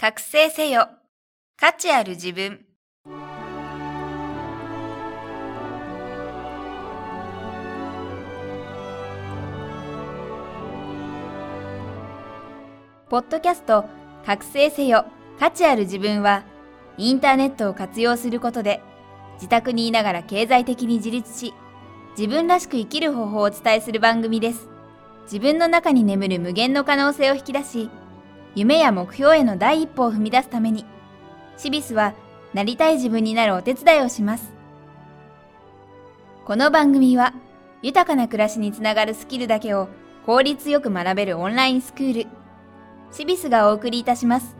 [0.00, 0.88] 覚醒せよ。
[1.58, 2.64] 価値ある自分。
[13.10, 13.84] ポッドキャスト
[14.24, 15.04] 覚醒せよ。
[15.38, 16.44] 価値ある自分は、
[16.96, 18.80] インターネットを活用することで、
[19.34, 21.52] 自宅にいながら経済的に自立し、
[22.16, 24.66] 自分らしく生きる方法をお伝えする番組です。
[25.24, 27.90] 自分の中に眠る無限の可能性を引き出し、
[28.54, 30.84] 夢や目標への第一歩を踏み出すために、
[31.56, 32.14] シビスは
[32.52, 34.52] なりたい自分になるお手伝いをします。
[36.44, 37.32] この番組は、
[37.82, 39.88] 豊かな暮らしにつながるスキルだけを
[40.26, 42.30] 効率よく学べるオンラインスクール、
[43.12, 44.56] シビスがお送りいたします。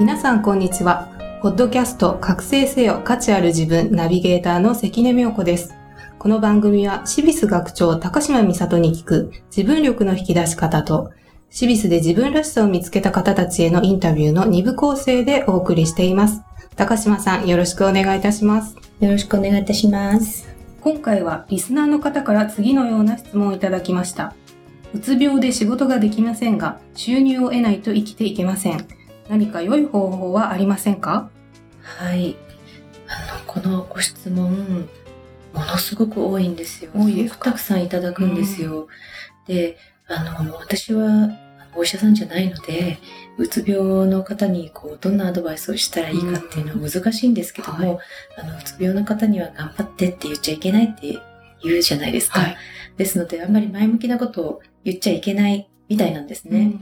[0.00, 1.13] 皆さんこんにちは。
[1.44, 5.74] ポッドキャスト覚醒せよ価値ある自分ナビゲーターの関根妙子です。
[6.18, 11.12] この番組はシビス学長高島美里に聞く自分力の引き出し方と
[11.50, 16.40] シビスで自分らしさを見つけた方たちへのインタビューの2部構成でお送りしています。
[16.76, 18.74] 高島さんよろしくお願いいたします。
[19.00, 20.48] よろしくお願いいたします。
[20.80, 24.34] 今回はリスナーの方から次のような質問をいただきました。
[24.94, 28.86] うつ病で仕事ができませんが、収入を得ないと生きていけません。
[29.28, 31.28] 何か良い方法はありませんか？
[31.84, 32.36] はい。
[33.06, 34.88] あの、このご質問、
[35.52, 36.90] ものすごく多いんですよ。
[36.94, 38.88] 多いですたくさんいただくんですよ。
[39.46, 41.30] で、あの、私は
[41.76, 42.98] お医者さんじゃないので、
[43.36, 48.00] うつ病の方にこうどんなアドバイスをしたらいいかっていうのは難しいんですけども、うんは
[48.38, 51.18] あのうつ病の方には頑張ってって言っちゃいけないって
[51.62, 52.40] 言うじゃないですか。
[52.40, 52.56] はい。
[52.96, 56.74] ですので、あんまり前向きなことを言っちゃいけないみたいなんですね。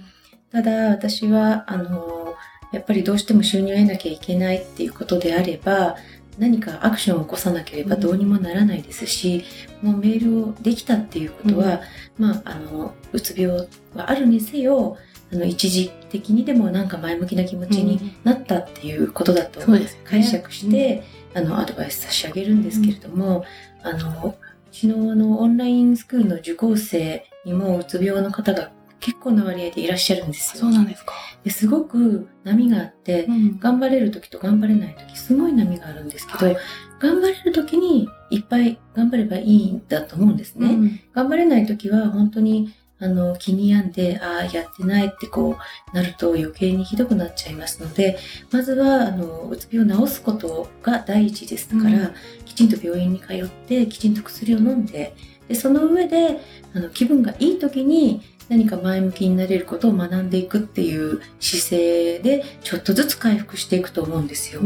[0.50, 2.31] ただ私はあの
[2.72, 5.96] やっぱりどうしても収入を得なきゃいけないっていうことであれば
[6.38, 9.44] 何かアクションを起こさなければどうにもならないですし、
[9.82, 11.82] このメールをできたっていうことは、
[12.18, 14.96] まああのうつ病はあるにせよ
[15.30, 19.60] あの一時的にでもなんか前向きな気持ちになったっていうことだと
[20.04, 21.02] 解釈して、
[21.34, 23.44] あのアドバイス差し上げるんですけれども、
[23.82, 24.34] あのう
[24.70, 28.70] ちのあのオンラインスクールの受講生にもうつ病の方が
[29.02, 30.62] 結構な割合でいらっしゃるんですよ。
[30.62, 31.12] そうなんですか。
[31.44, 36.56] ですごく波があって、ん頑張れる時と頑張れない時すごい波があるんですけど、はい
[37.00, 41.02] 頑張れる時にいっぱい頑張ればいいんだと思うんですね。
[41.12, 45.56] 頑張れない時は本当にあの気に病んでああやってないってこ
[45.92, 48.16] うなると余計にひどくなっちゃいますので
[48.52, 52.14] まずはあのうつ病を治すことが第一ですから、うん
[52.44, 55.14] きちんと病院に通ってきちんと薬を飲んで
[55.48, 56.38] でその上で
[56.74, 58.20] あの気分がいい時に
[58.52, 64.60] 何か前向きになれることを学んでいくっていう姿勢でちょっとずつ回復していくと思うんですよ。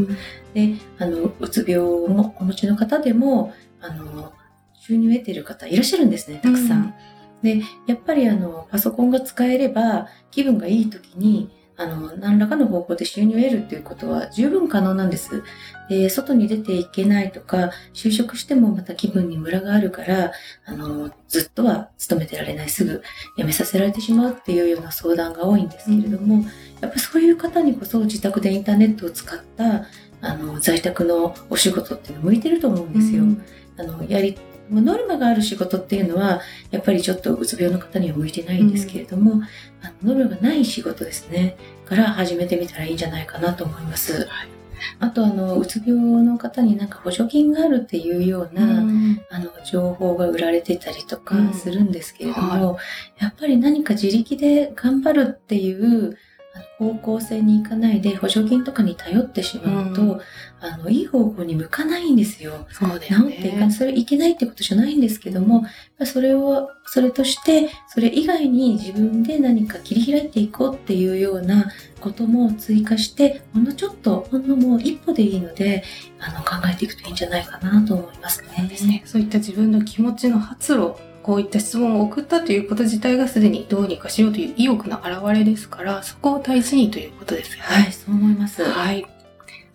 [0.53, 4.33] であのうつ病をお持ちの方でもあの
[4.77, 6.81] 収入を得ている方いらっしゃるんですねたくさん。
[6.81, 6.93] うん
[7.43, 15.43] でやっぱりあのパソコンが使えれば気分がいい時にあの何らかの方法で収入を得るっていうことは十分可能なんです。
[15.89, 20.31] で外に出ていけないとか就職してもまた気分にムラがあるから
[20.65, 23.03] あのずっとは勤めてられないすぐ
[23.37, 26.43] 辞めさせられてしまうっていうような相談が多いんですけれども、
[26.81, 29.85] やっぱりそういう方にこそ自宅でインターネットを使った
[30.21, 33.23] あの在宅のお仕事っていうの向いてると思うんですよ。
[33.77, 34.35] あのやり
[34.69, 36.41] もうノルマがある仕事っていうのは
[36.71, 39.41] やっぱりちょっとうつ病の方には向いてないんですけれども、
[39.81, 41.57] あのノルマがない仕事ですね。
[41.85, 44.27] から始めてみたらいいんじゃないかなと思います。
[44.99, 48.83] あとあのうつ病の方になんか補助金があるっていうような、
[49.31, 51.53] あの情報が売られてたりとかうん。
[51.53, 52.77] するんですけれども、
[53.19, 56.17] やっぱり何か自力で頑張るっていう
[56.77, 60.21] 方向性に行かないで補助金とかに頼ってしまうと、うん
[60.59, 62.65] あのいい方向に向かないんですよ。
[62.71, 65.63] そうです治っていかない、それいけないってことじゃないんですけども、やっ
[65.99, 75.83] ぱそれを、それとして、それ以外に自分で何か切り開いていこうっていうようなことも追加して、ほんのちょっと、ほんのもう一歩でいいので、
[76.19, 78.67] あの、考えていくといいんじゃないかなと思いますね。
[78.67, 79.03] ですね。
[79.05, 80.93] そういった自分の気持ちの発露、
[81.27, 87.63] こういった質問を送ったということ自体がすでにどうにかしようという意欲の表れですから、そこを大事にということですよね。
[87.63, 88.63] はい、そう思います。
[88.63, 89.05] はい。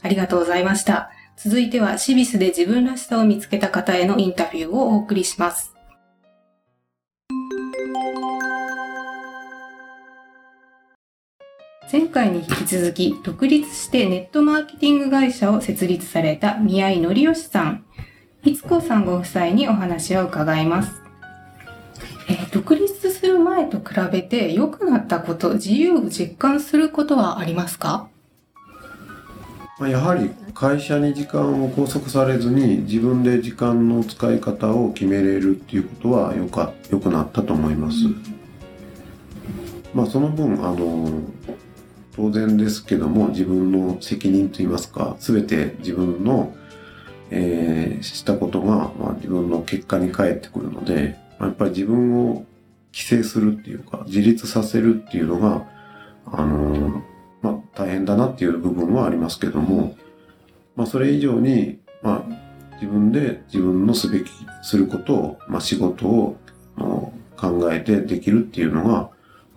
[0.01, 1.11] ありがとうございました。
[1.37, 5.75] 続いては、シビスで自分らしさを見つけた方へのインタビューをお送りします。
[11.93, 17.85] 前回に引き続き、独立してネットマーケティング会社を設立された宮井則義さん、
[18.43, 21.02] いつこさんご夫妻にお話を伺います。
[22.29, 28.09] えー独立する前と比べて良くなったこと、自由を実感することはありますか？
[29.79, 37.97] まあ、やはり会社に時間を拘束されずに自分で時間の使い方を決めれるっていうことはよか良くなったと思います。
[39.95, 41.23] まあその分あの
[42.15, 46.55] 当然ですけども自分の責任といいますか全て自分の、
[47.31, 52.45] えーしたことが、まあ、自分の結果に返ってくるので、まあやっぱり自分を
[52.93, 55.67] 規制するっていうか自立させるっていうのが
[56.27, 57.03] あの
[57.43, 59.97] まあ大変だなっていう部分はありますけども、
[60.77, 64.31] まあそれ以上に、まあ自分で自分のすべき、
[64.63, 66.37] することを、まあ仕事を
[66.77, 66.83] あ
[67.37, 69.11] 考えてできるっていうのが、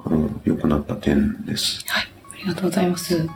[0.04, 1.86] あの、良くなった点です。
[1.90, 3.28] ありがとうございます。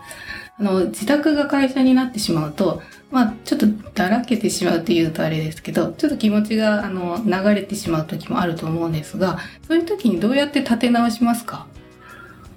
[0.60, 3.66] あの、自宅が会社になってしまうと、まあ、ちょっと
[3.96, 11.66] だらけてしまうっていうとあれですけど、ちょっと気持ちが、あの、流れてしまう時もあると思うんですが、そういう時にどうやって立て直しますか？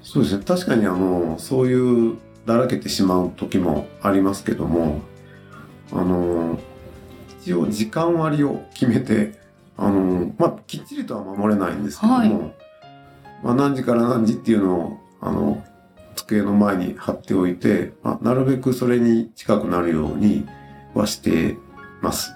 [0.02, 0.44] そうですね。
[0.44, 5.00] 確かにあの、そういうだらけてしまう時もありますけども、
[5.92, 6.58] あの、
[7.40, 9.40] 一応時間割を決めて、
[9.76, 12.28] あの、まあ、きっちりとは守れないんですけども、はい
[13.42, 15.64] まあ、何時から何時っていうのを、あの、
[16.14, 20.46] 机の前に貼っておいて、まあ、なるべくそれに近くなるように
[20.94, 21.56] はして
[22.00, 22.32] ます。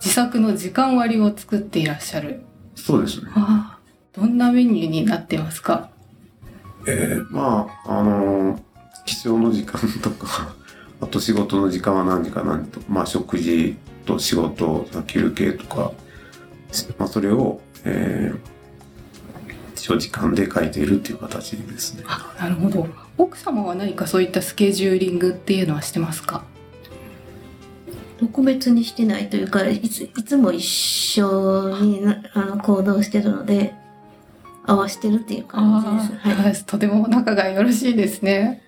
[0.00, 2.42] 自作の時間割を作っていらっしゃる。
[2.74, 3.30] そうですね。
[3.34, 5.90] ああ、どんなメニューになってますか？
[6.86, 8.60] えーまあ、あのー
[9.06, 10.54] 起床の時間とか、
[11.00, 13.76] あと仕事の時間は何時か何時とか、まあ食事
[14.06, 15.92] と仕事、休憩とか、
[16.98, 18.59] まあそれを、えー
[19.80, 22.04] 一応時間で書いているっていう形ですね。
[22.06, 22.86] あ、なるほど。
[23.16, 26.44] 奥様は何かそういったスケジューリングっていうのはしてますか？
[28.18, 33.74] 特別にしてないというか、いついつも一緒になあの行動してるので、
[34.66, 36.28] 合わせてるっていう感じです。
[36.28, 36.44] はい。
[36.44, 38.62] はい、とても仲がよろしいですね。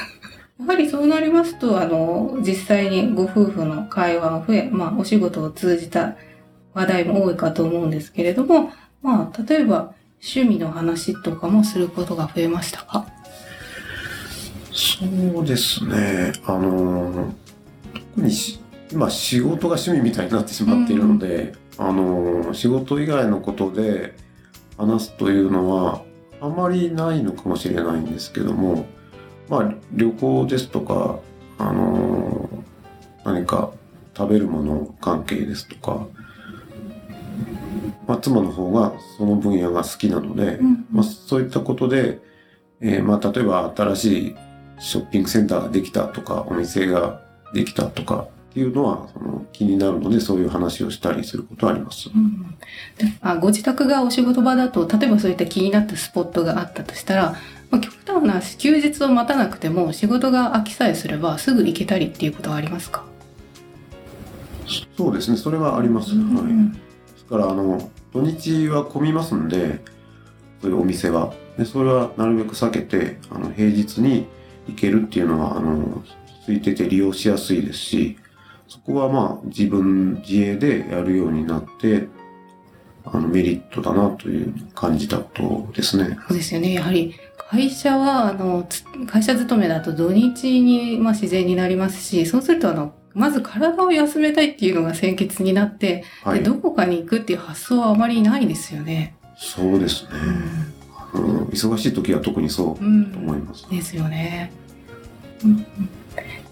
[0.60, 6.16] やはりそうなりますと、あの、実際にご夫婦の会話も増え、まあ、お仕事を通じた
[6.74, 8.70] 話題も多いかと思うんですけれども、
[9.00, 13.06] まあ、例えば、趣味の話とかもすることが増えましたか？
[14.70, 15.04] そ
[15.40, 16.32] うですね。
[16.46, 17.32] あのー
[18.14, 18.60] 特にし
[18.92, 24.14] 今仕事が趣味みたいになってしまっているので、あのー仕事以外のことで
[24.78, 26.02] 話すというのは
[26.40, 28.86] あまりないのかもしれないんですけども、
[29.48, 31.18] まあ旅行ですとか、
[31.58, 32.62] あのー
[33.24, 33.72] 何か
[34.16, 36.06] 食べるもの関係ですとか、
[38.12, 40.58] まあ妻の方がその分野が好きなので、
[40.90, 42.20] まあ、そういったことで、
[42.80, 44.36] えーまあ、例えば新しい
[44.78, 47.22] ショッピングセンターができたとか、お店が
[47.54, 52.10] できたとかっていうのはその気になるので、そういう話をしたりすることはあります。
[52.14, 52.58] うん
[52.98, 57.36] であご自宅がお仕事場だと、例えばそういった気になったスポットがあったとしたら、
[57.70, 63.04] まあ、極端な話休日を待たなくても仕事が空きさえすればすぐ行けたりっていうことはありますか？
[64.98, 66.14] そうですね、それはあります。
[66.14, 66.72] うんはい。
[67.12, 69.80] ですから、あの、土日は混みますんで、
[70.60, 71.32] そういうお店は。
[71.58, 74.26] で、それはなるべく避けて、あの、平日に
[74.68, 76.02] 行けるっていうのは、あの、
[76.46, 78.18] 空いてて利用しやすいですし、
[78.68, 82.08] そこはまあ、自分自営でやるようになって、
[83.04, 86.18] あの、メリットだなという感じだとですね。
[86.28, 86.74] そうですよね。
[86.74, 87.14] やはり
[87.52, 96.38] 会社は、あの、つ会社勤めだと土日に、まあ、自然になりますし、そうすると、あの、まず体を休めたいっていうのが先決になって、はい。
[96.38, 99.16] でどこかに行くっていう発想はあまりないですよね。
[99.36, 100.10] そうですね。
[101.12, 103.12] うん、忙しい時は特にそうとうん。
[103.14, 103.68] 思います。
[103.68, 104.50] ですよね。
[105.44, 105.66] うんうん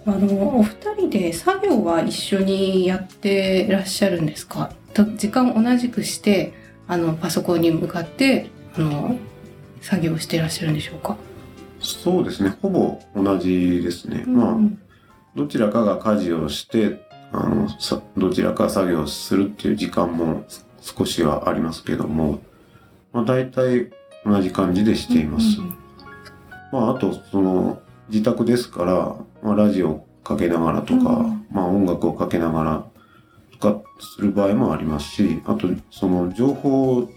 [0.07, 4.71] あの、お二人で作業は一緒にやってらっしゃるんですか？
[4.95, 6.55] と時間を同じくして、
[6.89, 9.17] あの、パソコンに向かって、あの、
[9.81, 11.17] 作業してらっしゃるんでしょうか？
[11.81, 12.57] そうですね。
[12.61, 14.25] ほぼ同じですね。
[14.27, 14.79] まあ、うん
[15.37, 20.45] どちらかが家事をして、あの、さどちらか作業するっていう時間も
[20.81, 22.41] 少しはありますけども、
[23.13, 23.91] まあ大体
[24.27, 25.61] 同じ感じでしています。
[25.61, 25.79] うんうん
[26.73, 32.87] まああと、その、自宅ですから、まあラジオをかけながらとか、うんまあ音楽をかけながら
[33.53, 37.11] とかする場合もありますし、あと、その情報を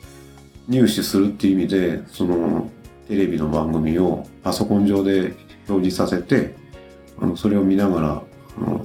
[0.68, 2.70] 入手するっていう意味で、その、
[3.08, 5.34] テレビの番組をパソコン上で
[5.68, 6.56] 表示させて、
[7.20, 8.22] あのそれを見ながら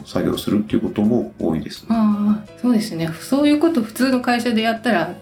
[0.05, 1.85] 作業するっていうことも多いです。
[1.89, 3.09] ああ、そうですね。
[3.21, 5.15] そういうこと普通の会社でやったら、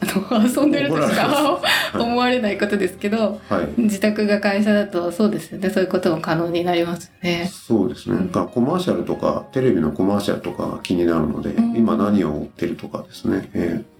[0.00, 1.60] あの、遊んでるとしか
[1.94, 3.80] ま思われないことですけど、はい。
[3.80, 5.70] 自宅が会社だとそうですよね。
[5.70, 7.50] そういうことも可能になりますよね。
[7.50, 8.16] そうですね。
[8.16, 13.93] うんコマーシャルとか、テレビのコマーシャルとかが気になるので、うん今何を売ってるとかですね、えー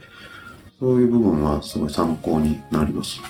[0.78, 3.20] そういう部分はすごい参考になります。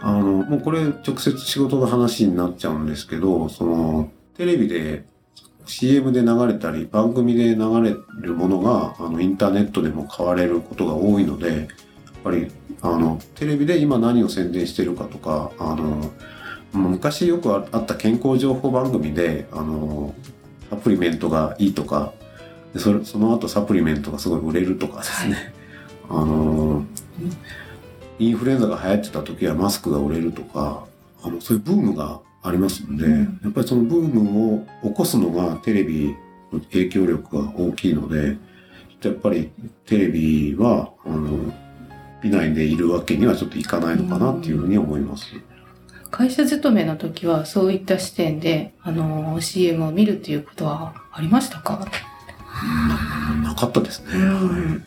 [0.00, 5.04] あの、もうこれ直接仕事の話になっちゃうんですけど、その、テレビで
[5.66, 11.66] CM で流れたり、番組で流れるものが、あの、インターネットでも買われることが多いので、やっ
[12.22, 12.50] ぱり、
[12.82, 16.10] あの、テレビで今何を宣伝してるかとか、あの、
[16.72, 20.14] 昔よくあった健康情報番組で、あの、
[20.70, 22.12] サプリメントがいいとか、
[22.76, 25.54] それその後サプリメントがすごい売れるとかですね、
[26.08, 26.84] あの、
[28.18, 30.84] インフルエンザが流行ってた時はマスクが売れるとか、
[31.22, 36.14] あの、そういうブームがありますので、うんやっぱりそのブームを起こすのがテレビ
[36.52, 38.36] の影響力が大きいので、
[39.02, 39.50] やっぱり
[39.86, 41.52] テレビは、あの、
[42.22, 45.26] 見ないでいるわけにはちょっといかないのかなっていうふうに思います。
[46.10, 51.86] 会社勤めの時はそういった視点で、あの、CM を見るっていうことはありましたか？
[53.42, 54.12] ななかったですね。
[54.14, 54.84] うん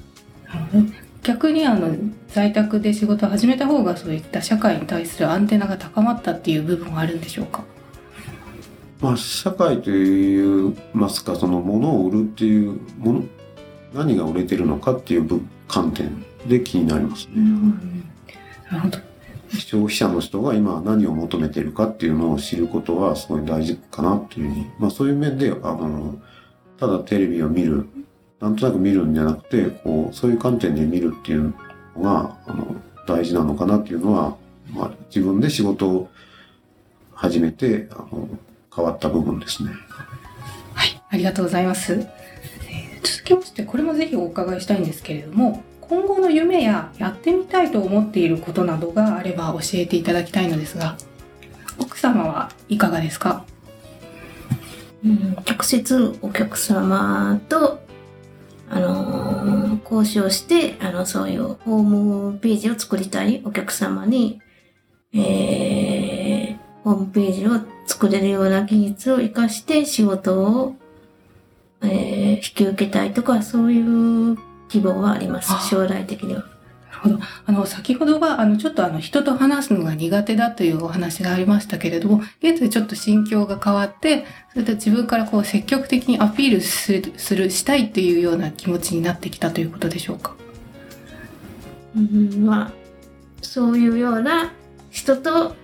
[1.23, 1.95] 逆にあの
[2.29, 7.63] 在宅で仕事を始めた方がそういった社会に対するアンテナが高まったっていう部分はあるんでしょうか？
[9.01, 13.23] まあ、社会といいますか、その物を売るっていうもの、
[13.93, 17.35] 何が売れてるのかっていう部観点で気になりますね。
[18.71, 18.97] なるほど。
[19.51, 26.15] 消費者の人が今何を求めてるかっていうのを知ることはすごい大事かなっていうふうに、まあそういう面で、あの、
[26.79, 27.87] ただテレビを見る、
[28.39, 31.53] なんとなく見るんじゃなくて、こう、そういう観点で見るっていう
[31.95, 32.75] のが、あの、
[33.07, 34.35] 大事なのかなっていうのは、
[34.71, 36.09] まあ自分で仕事を
[37.13, 38.29] 始めて、あの、
[38.75, 39.71] 変わった部分ですね。
[40.73, 41.93] はい、ありがとうございます。
[41.93, 42.07] えー
[43.03, 50.97] 続きまして、これもぜひお伺いしたいんですけれども、今後の夢ややってみたいと思っていることなどがあれば教えていただきたいのですが、
[51.79, 53.45] 奥様はいかがですか？
[55.05, 57.79] うん直接お客様と、
[58.69, 64.41] あのー交渉して、あの、そういうホームページを作りたいお客様に、
[65.13, 67.51] えー、ホームページを
[67.85, 70.75] 作れるような技術を活かして仕事を、
[71.81, 75.59] えー引き受けたいとか、そういう希望はありますあ。
[75.61, 76.56] 将来的には。
[77.07, 77.19] ほど。
[77.45, 90.35] あの、先ほどは、あの、ちょっとあの、人と話すのが苦手だというお話がありましたけれども、現在ちょっと心境が変わって、それと自分からこう、積極的にアピールする、する、したいっていうような気持ちになってきたということでしょうか？
[91.95, 92.71] うんまあ、
[93.41, 94.53] そういうような
[94.91, 95.55] 人と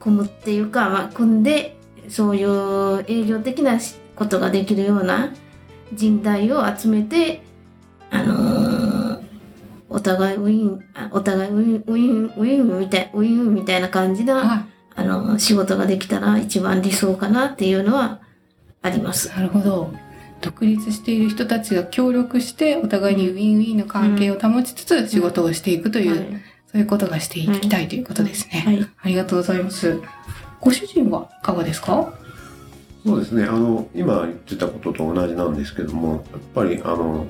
[0.00, 1.76] 組むっていうか、まあ、組んで、
[2.08, 3.78] そういう営業的な
[4.16, 5.32] ことができるような
[5.94, 7.42] 人材を集めて、
[8.10, 8.71] あのー
[9.92, 18.20] お互いウィン、あお互いウィン、ウィン、ウィンみたい、ウィンみたいな感じな、はあのー仕事ができたら一番理想かなっていうのは
[18.82, 19.28] あります。
[19.28, 19.92] なるほど。
[20.40, 28.62] 独立している人たちが協力して、お互いにウィンウィンの関係を保ちつつ、仕事をしていくという、はいそういうことがしていきたいということですね。
[28.64, 28.88] はい。
[29.02, 30.00] ありがとうございます。
[30.58, 32.14] ご主人はいかがですか？
[33.04, 33.44] そうですね。
[33.44, 37.26] あの、今言ってたことと同じなんですけども、やっぱり、あの、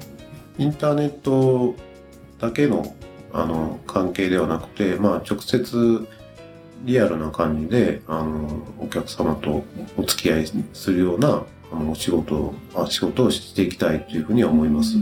[0.58, 1.74] インターネット
[2.42, 2.94] だけの、
[3.32, 6.06] あの、関係ではなくて、まあ、直接、
[6.84, 9.64] リアルな感じで、あの、お客様と
[9.96, 14.96] お付き合いするような、あの、お仕事、あ仕事をしていきたいというふうには思います。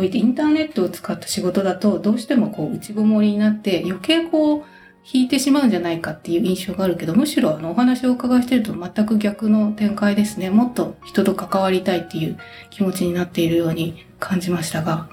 [0.00, 4.62] ういったインターネットを使った仕事だと、どうしてもこう内ごもりになって、余計こう、
[5.04, 10.48] 引いてしまうんじゃないかっていう印象があるけど、むしろあのお話をお伺いしてると全く逆の展開ですね。
[10.48, 12.38] もっと人と関わりたいっていう
[12.70, 15.10] 気持ちになっているように感じましたが。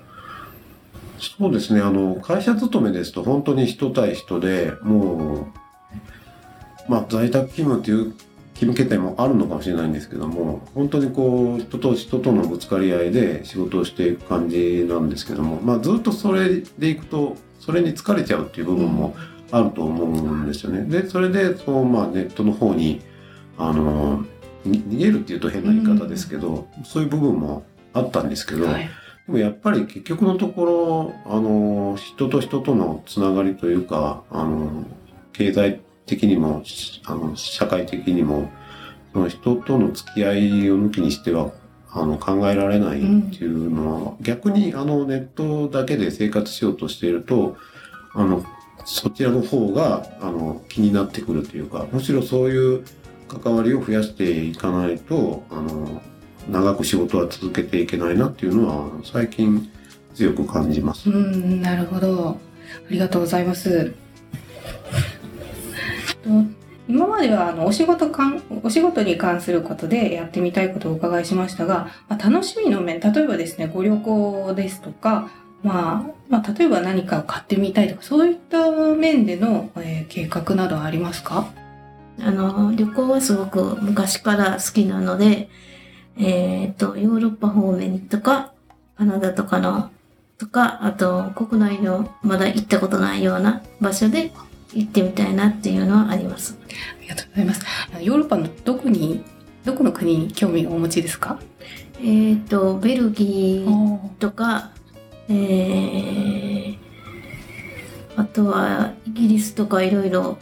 [1.19, 1.81] そうですね。
[1.81, 5.51] あの、会社勤めですと本当に人対人でも
[6.87, 8.13] う、まあ、在宅勤務っていう
[8.55, 19.15] 勤務形態もあるのかもしれないんですけども、本当にこう、人と人とのぶつかり合いで仕事をしていく感じなんですけども、まあ、ずっとそれでいくと、それに疲れちゃうっていう部分も
[19.51, 20.83] あると思うんですよね。
[20.83, 23.01] で、それで、その、まあ、ネットの方に、
[23.57, 24.25] あの、
[24.65, 28.89] に逃げるっていうと変な言い方ですけど、そういう部分もあったんですけど、はい。
[29.29, 34.85] でもやっぱり結局のところ、あの、人と人とのつながりというか、あの、
[35.33, 36.63] 経済的にも、
[37.05, 38.49] あの、社会的にも、
[39.13, 41.51] その人との付き合いを抜きにしては、
[41.91, 47.55] あの、考えられないっていうのは、逆にあの、ネットだけで生活しようとしていると、
[48.15, 48.43] あの、
[48.83, 52.83] そちらの方が、あの、気になってくるというか、むしろそういう
[53.27, 56.01] 関わりを増やしていかないと、あの、
[56.51, 59.69] 長く仕事は続けていけないなっていうのは最近
[60.15, 61.09] 強く感じます。
[61.09, 62.29] うん、なるほど。
[62.31, 63.93] ありがとうございます。
[66.23, 66.29] と
[66.87, 75.29] 今まではあのお仕事かんお仕事に関することでやってみたいことをお伺いしましたが、まあ、楽しみの面、例えばですね、ご旅行ですとか、
[75.61, 81.51] まあ、まあ、例えば何かを買ってみたいとか、そういった面での、えー計画などはありますか？
[82.21, 85.49] あの、旅行はすごく昔から好きなので、
[86.19, 88.51] えっ、と、ヨーロッパ方面とか、
[88.97, 89.89] カナダとかの、
[90.37, 94.31] とか、あと、国内のまだ行ったことないような場所で
[94.73, 96.57] 行ってみたいなっていうのはあります。
[96.61, 97.65] ありがとうございます。
[98.01, 99.23] ヨーロッパのどこに、
[99.63, 101.39] どこの国に興味をお持ちですか？
[102.01, 104.71] えっ、と、ベルギーとか、
[105.29, 106.77] えー、
[108.17, 110.37] あとはイギリスとかいろいろ、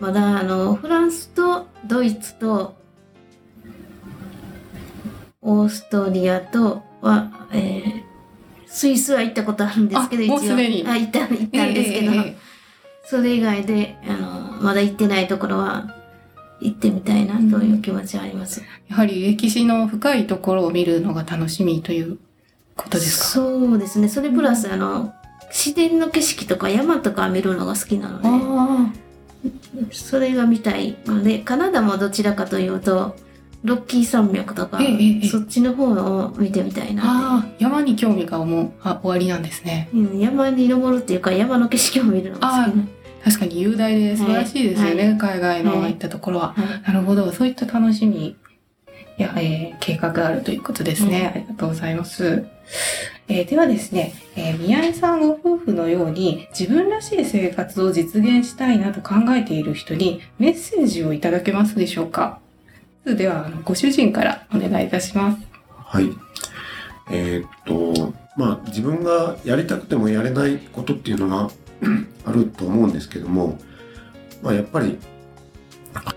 [0.00, 2.74] まだあの、フランスとドイツと、
[5.46, 8.02] オーストリアとは、えー、
[8.66, 10.84] スイスは行ったことあるんですけど、あもうすでに。
[10.86, 12.36] あ、行った、行ったんですけど、ええええ
[13.08, 15.94] それ以外で、あの、まだ行ってないところは、
[16.60, 18.64] 行ってみたいなという気持ちはあります。
[18.88, 22.18] やはり歴史の深いところを見るのが楽しみという
[22.74, 23.24] ことですか？
[23.26, 24.08] そうですね。
[24.08, 25.12] それプラス、あの、
[25.50, 28.92] 自然の景色とか山とか見るのが好きなので、あ
[29.92, 33.14] それが見たいので、カナダもどちらかというと、
[33.66, 39.88] ロッキー山脈とか、ええええそっちの方を見てみたいなっあー、山に興味がもうあ終わりなんですね。
[39.92, 39.98] て。
[39.98, 42.84] うん、山に登るっていうか、山の景色を見るのが好きな。
[43.24, 46.54] 確かに雄大で素晴らしいですよね、はい海外のはい行ったところは。
[46.56, 48.36] はいなるほど、そういった楽しみ
[49.18, 51.32] や、えー計画があるということですね。
[51.34, 52.44] うんありがとうございます。
[53.28, 62.38] えーではですね、えー宮井さんご夫婦のように自分らしい生活を実現したいなと考えている人にメッセージをいただけますでしょうか？
[63.14, 65.38] では、あのご主人からお願いいたします。
[65.70, 66.10] はい。
[67.10, 71.50] えーっと、まあ自分がやりたくてもやれないことっていうのが
[72.26, 73.58] あると思うんですけども、
[74.42, 74.98] まあやっぱり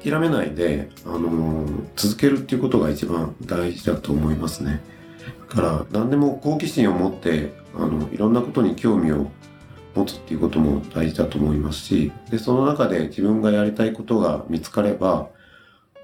[0.04, 4.82] 諦めないで、あのー続けるっていうことが一番大事だと思いますね。
[5.50, 9.30] だから何でも好奇心を持って、あの、いろんなことに興味を
[9.96, 15.30] 持つっていうことも大事だと思いますし、で、その中で自分がやりたいことが見つかれば、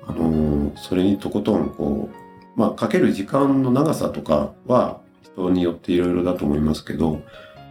[0.08, 7.22] あのそれにとことんこう、まあ、かける時間の長さとかは人によっていろいろだと思いますけど、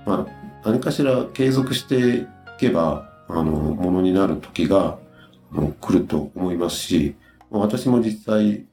[0.07, 2.27] まあ、何かしら継続してい
[2.59, 4.99] けば、あの、ものになる時が、
[5.53, 7.15] あの来ると思いますし、
[7.51, 8.65] 私も実際、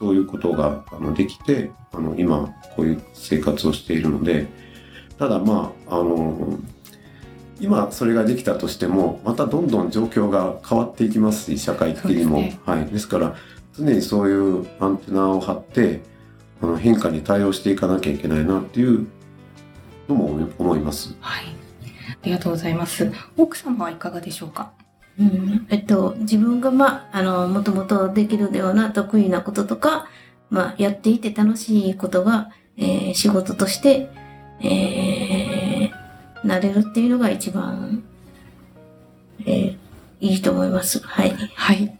[0.00, 4.46] そういうことがあのできて、あの、今、こういう生活をしているので、
[5.18, 6.58] ただまあ、あの、
[7.60, 12.38] 今それができたとしても、またどんどん状況が変わっていきますし、社会的にも。
[12.38, 12.86] ねはい。
[12.86, 13.34] ですから、
[13.76, 16.00] 常にそういうアンテナを張って、
[16.60, 19.06] あの変化に対応していかなきゃいけないなっていう
[20.08, 21.14] のも思い思います。
[21.20, 21.44] はい。
[22.10, 23.12] ありがとうございます。
[23.36, 24.72] 奥様はいかがでしょうか？
[25.18, 30.06] うん、えっと、自分が、まあ、あの、もともとできるような得意なこととか、
[30.48, 34.10] まあ、やっていて楽しいことが、えー仕事として、
[34.60, 35.27] えー、
[36.44, 38.02] なれるっていうのが一番、
[39.40, 39.76] えー
[40.20, 40.98] いいと思います。
[40.98, 41.30] はい。
[41.54, 41.96] はい。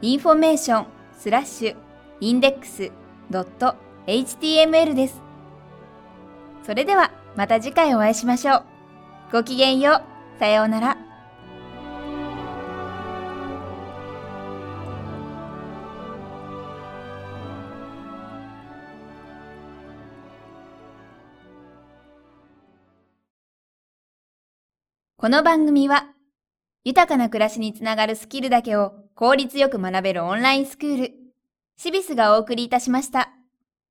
[0.00, 0.86] インフォメーション
[1.18, 1.76] スラッシュ
[2.20, 2.90] インデックス
[3.30, 5.22] .html です。
[6.64, 8.64] それではまた次回お会いしましょう。
[9.32, 10.02] ごきげんよ
[10.36, 10.38] う。
[10.38, 10.96] さようなら。
[25.16, 26.14] この番組は
[26.82, 31.12] 豊かな暮らしにつながるスキルだけを効率よく学べるオンラインスクール
[31.82, 33.39] シビスがお送りいたしました。